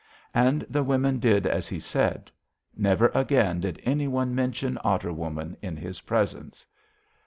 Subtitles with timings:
[0.33, 2.31] "And the women did as he said.
[2.75, 6.65] Never again did any one mention Otter Woman in his presence."